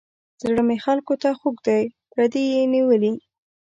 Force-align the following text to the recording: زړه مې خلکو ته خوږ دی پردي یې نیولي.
زړه 0.41 0.61
مې 0.67 0.77
خلکو 0.85 1.13
ته 1.21 1.29
خوږ 1.39 1.57
دی 1.67 1.81
پردي 2.11 2.43
یې 2.53 2.61
نیولي. 2.73 3.13